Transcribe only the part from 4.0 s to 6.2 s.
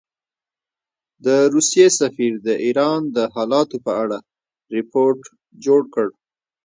اړه رپوټ جوړ کړ.